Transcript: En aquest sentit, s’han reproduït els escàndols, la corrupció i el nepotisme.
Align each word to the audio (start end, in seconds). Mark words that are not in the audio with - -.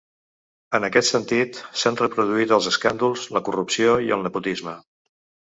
En 0.77 0.87
aquest 0.87 1.11
sentit, 1.15 1.59
s’han 1.81 1.99
reproduït 1.99 2.55
els 2.57 2.71
escàndols, 2.73 3.27
la 3.37 3.43
corrupció 3.51 3.93
i 4.09 4.11
el 4.19 4.27
nepotisme. 4.31 4.77